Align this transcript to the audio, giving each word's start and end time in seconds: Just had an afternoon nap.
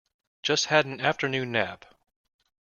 Just 0.41 0.65
had 0.65 0.87
an 0.87 0.99
afternoon 0.99 1.51
nap. 1.51 1.93